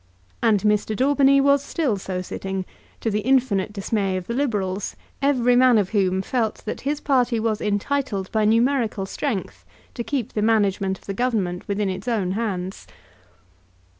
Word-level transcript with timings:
And 0.41 0.61
Mr. 0.63 0.95
Daubeny 0.95 1.39
was 1.39 1.63
still 1.63 1.95
so 1.95 2.23
sitting, 2.23 2.65
to 3.01 3.11
the 3.11 3.19
infinite 3.19 3.71
dismay 3.71 4.17
of 4.17 4.25
the 4.25 4.33
Liberals, 4.33 4.95
every 5.21 5.55
man 5.55 5.77
of 5.77 5.91
whom 5.91 6.23
felt 6.23 6.65
that 6.65 6.81
his 6.81 6.99
party 6.99 7.39
was 7.39 7.61
entitled 7.61 8.31
by 8.31 8.43
numerical 8.43 9.05
strength 9.05 9.63
to 9.93 10.03
keep 10.03 10.33
the 10.33 10.41
management 10.41 10.97
of 10.97 11.05
the 11.05 11.13
Government 11.13 11.67
within 11.67 11.87
its 11.87 12.07
own 12.07 12.31
hands. 12.31 12.87